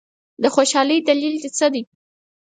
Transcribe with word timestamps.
د 0.41 0.43
خوشالۍ 0.55 0.99
دلیل 1.09 1.35
دي 1.43 1.49
څه 1.57 1.67
دی؟ 1.73 1.83